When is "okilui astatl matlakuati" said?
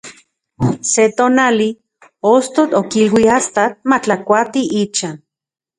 2.81-4.69